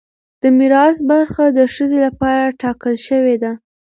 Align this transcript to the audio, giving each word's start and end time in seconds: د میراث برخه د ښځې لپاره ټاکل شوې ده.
د 0.41 0.43
میراث 0.57 0.97
برخه 1.11 1.45
د 1.57 1.59
ښځې 1.73 1.97
لپاره 2.07 2.55
ټاکل 2.61 2.95
شوې 3.07 3.35
ده. 3.43 3.51